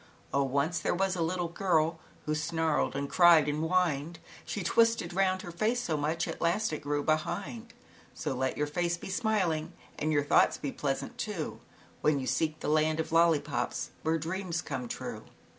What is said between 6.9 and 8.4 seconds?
behind, So